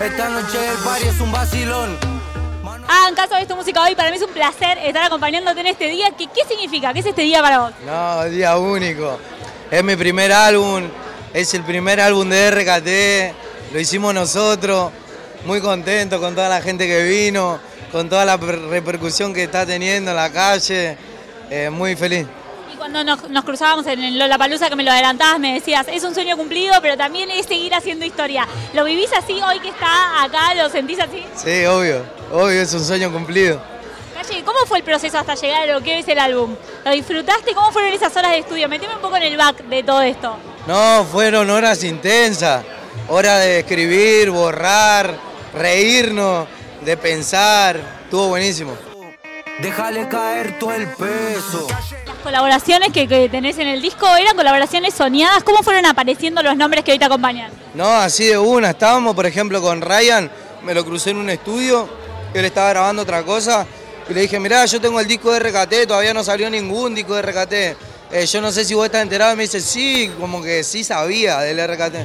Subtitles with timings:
[0.00, 1.98] Esta noche el party es un vacilón.
[2.88, 3.94] Hagan caso de tu música hoy.
[3.94, 6.06] Para mí es un placer estar acompañándote en este día.
[6.16, 6.92] ¿Qué, ¿Qué significa?
[6.92, 7.72] ¿Qué es este día para vos?
[7.84, 9.18] No, día único.
[9.70, 10.84] Es mi primer álbum,
[11.34, 14.90] es el primer álbum de RKT, lo hicimos nosotros,
[15.44, 17.58] muy contento con toda la gente que vino,
[17.92, 20.96] con toda la per- repercusión que está teniendo en la calle,
[21.50, 22.26] eh, muy feliz.
[22.90, 26.14] Cuando nos, nos cruzábamos en el Lollapalooza, que me lo adelantabas, me decías, es un
[26.14, 28.48] sueño cumplido, pero también es seguir haciendo historia.
[28.72, 30.54] ¿Lo vivís así hoy que está acá?
[30.54, 31.22] ¿Lo sentís así?
[31.36, 33.60] Sí, obvio, obvio, es un sueño cumplido.
[34.14, 36.56] Calle, ¿cómo fue el proceso hasta llegar a lo que es el álbum?
[36.82, 37.52] ¿Lo disfrutaste?
[37.52, 38.70] ¿Cómo fueron esas horas de estudio?
[38.70, 40.38] Meteme un poco en el back de todo esto.
[40.66, 42.64] No, fueron horas intensas,
[43.08, 45.14] horas de escribir, borrar,
[45.52, 46.48] reírnos,
[46.80, 48.87] de pensar, estuvo buenísimo.
[49.60, 51.66] Déjale caer todo el peso.
[52.06, 55.42] Las colaboraciones que, que tenés en el disco eran colaboraciones soñadas.
[55.42, 57.50] ¿Cómo fueron apareciendo los nombres que hoy te acompañan?
[57.74, 58.70] No, así de una.
[58.70, 60.30] Estábamos, por ejemplo, con Ryan,
[60.62, 61.88] me lo crucé en un estudio,
[62.34, 63.66] él estaba grabando otra cosa,
[64.08, 67.16] y le dije, mirá, yo tengo el disco de RKT, todavía no salió ningún disco
[67.16, 67.52] de RKT.
[68.10, 70.84] Eh, yo no sé si vos estás enterado, y me dice, sí, como que sí
[70.84, 71.96] sabía del RKT.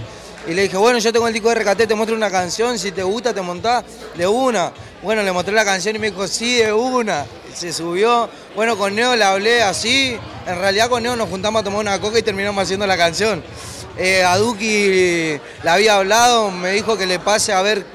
[0.47, 2.91] Y le dije, bueno, yo tengo el disco de RKT, te muestro una canción, si
[2.91, 3.83] te gusta, te montás
[4.15, 4.73] de una.
[5.01, 7.25] Bueno, le mostré la canción y me dijo, sí, de una.
[7.53, 8.29] Se subió.
[8.55, 10.17] Bueno, con Neo le hablé así.
[10.47, 13.43] En realidad con Neo nos juntamos a tomar una coca y terminamos haciendo la canción.
[13.97, 17.85] Eh, a Duki le había hablado, me dijo que le pase a ver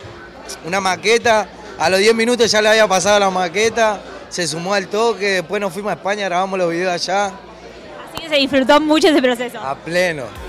[0.65, 1.49] una maqueta.
[1.79, 4.01] A los 10 minutos ya le había pasado la maqueta.
[4.29, 7.27] Se sumó al toque, después nos fuimos a España, grabamos los videos allá.
[7.27, 9.59] Así que se disfrutó mucho ese proceso.
[9.59, 10.48] A pleno.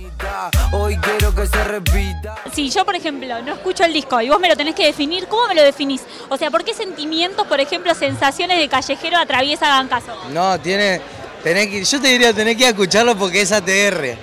[0.72, 2.36] Hoy quiero que se repita.
[2.54, 5.28] Si yo, por ejemplo, no escucho el disco y vos me lo tenés que definir,
[5.28, 6.02] ¿cómo me lo definís?
[6.30, 10.16] O sea, ¿por qué sentimientos, por ejemplo, sensaciones de callejero atraviesa Hagan caso?
[10.32, 11.02] No, tiene.
[11.44, 14.18] Tenés que, yo te diría, tenés que escucharlo porque es ATR.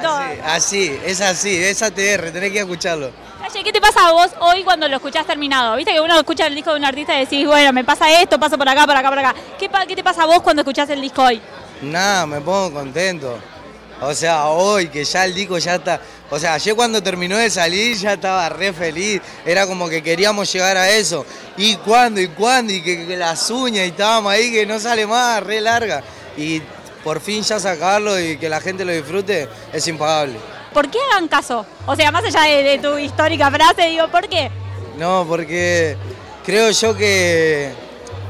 [0.00, 0.16] Todo.
[0.44, 3.10] Así, así, es así, es ATR, tenés que escucharlo.
[3.42, 5.74] Calle, ¿qué te pasa a vos hoy cuando lo escuchás terminado?
[5.74, 8.38] Viste que uno escucha el disco de un artista y decís, bueno, me pasa esto,
[8.38, 9.34] paso por acá, por acá, por acá.
[9.58, 11.40] ¿Qué, pa- qué te pasa a vos cuando escuchás el disco hoy?
[11.82, 13.36] Nada, me pongo contento.
[14.02, 16.00] O sea, hoy que ya el disco ya está.
[16.30, 19.20] O sea, ayer cuando terminó de salir ya estaba re feliz.
[19.44, 21.26] Era como que queríamos llegar a eso.
[21.56, 22.20] ¿Y cuándo?
[22.20, 22.72] ¿Y cuándo?
[22.72, 26.02] Y que, que las uñas y estábamos ahí que no sale más, re larga.
[26.36, 26.62] Y
[27.04, 30.38] por fin ya sacarlo y que la gente lo disfrute es impagable.
[30.72, 31.66] ¿Por qué hagan caso?
[31.86, 34.50] O sea, más allá de, de tu histórica frase, digo, ¿por qué?
[34.96, 35.96] No, porque
[36.46, 37.72] creo yo que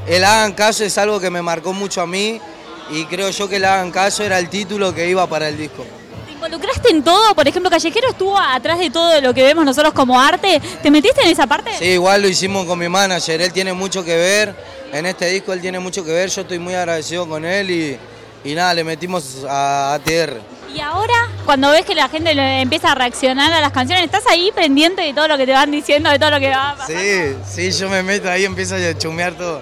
[0.07, 2.41] el hagan caso es algo que me marcó mucho a mí
[2.91, 5.85] y creo yo que el hagan caso era el título que iba para el disco.
[6.25, 7.33] ¿Te involucraste en todo?
[7.35, 10.61] Por ejemplo, Callejero estuvo atrás de todo lo que vemos nosotros como arte.
[10.81, 11.71] ¿Te metiste en esa parte?
[11.77, 14.55] Sí, igual lo hicimos con mi manager, él tiene mucho que ver,
[14.91, 17.97] en este disco él tiene mucho que ver, yo estoy muy agradecido con él y,
[18.43, 20.41] y nada, le metimos a ATR.
[20.73, 24.25] Y ahora, cuando ves que la gente le empieza a reaccionar a las canciones, ¿estás
[24.27, 27.01] ahí pendiente de todo lo que te van diciendo, de todo lo que va pasando?
[27.01, 29.61] Sí, sí, yo me meto ahí, empiezo a chumear todo.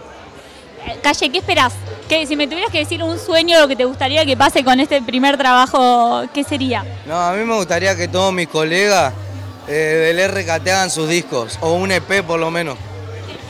[1.01, 1.73] Calle, ¿qué esperás?
[2.09, 4.99] Si me tuvieras que decir un sueño lo que te gustaría que pase con este
[4.99, 6.83] primer trabajo, ¿qué sería?
[7.05, 9.13] No, a mí me gustaría que todos mis colegas
[9.67, 12.77] eh, del RKT hagan sus discos, o un EP por lo menos.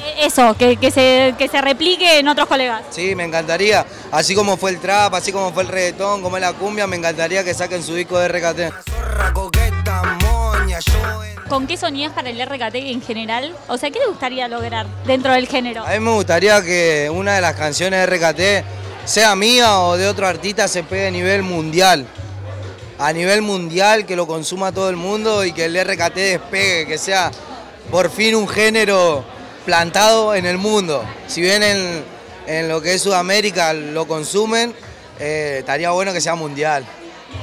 [0.06, 2.84] Eh, Eso, que, que se, que se replique en otros colegas.
[2.90, 6.42] Sí, me encantaría, así como fue el trap, así como fue el reggaetón, como es
[6.42, 8.74] la cumbia, me encantaría que saquen su disco de RKT.
[11.50, 13.56] ¿Con qué soñás para el RKT en general?
[13.68, 15.84] O sea, ¿qué te gustaría lograr dentro del género?
[15.84, 18.66] A mí me gustaría que una de las canciones de RKT,
[19.06, 22.06] sea mía o de otro artista, se pegue a nivel mundial.
[23.00, 27.00] A nivel mundial, que lo consuma todo el mundo y que el RKT despegue, que
[27.00, 27.32] sea
[27.90, 29.26] por fin un género
[29.66, 31.04] plantado en el mundo.
[31.26, 32.04] Si bien en,
[32.46, 34.76] en lo que es Sudamérica lo consumen,
[35.20, 36.86] eh, estaría bueno que sea mundial.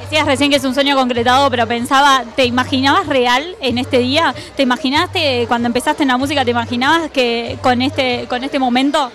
[0.02, 4.32] Decías recién que es un sueño concretado, pero pensaba, ¿te imaginabas real en este día?
[4.56, 9.10] ¿Te imaginaste cuando empezaste en la música, te imaginabas que con este, con este momento?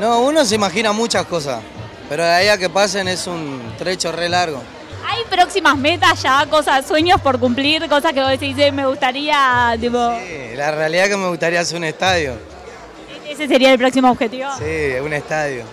[0.00, 1.60] No, uno se imagina muchas cosas,
[2.08, 4.62] pero de ahí a que pasen es un trecho re largo.
[5.06, 9.76] ¿Hay próximas metas ya, cosas, sueños por cumplir, cosas que vos decís, "Eh, me gustaría,
[9.78, 12.34] tipo, Sí, la realidad es que me gustaría hacer un estadio.
[13.28, 14.48] ese sería el próximo objetivo?
[14.58, 15.64] Sí, un estadio.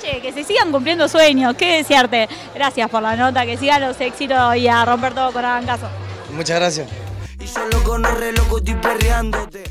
[0.00, 2.26] Que se sigan cumpliendo sueños, qué desearte.
[2.54, 5.88] Gracias por la nota, que sigan los éxitos y a romper todo con hagan caso.
[6.32, 6.88] Muchas gracias.
[7.38, 9.64] Y yo loco, no re loco, estoy perreándote.